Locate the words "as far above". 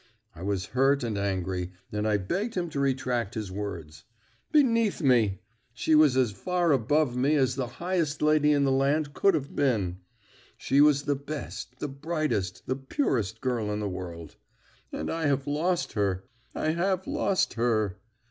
6.17-7.15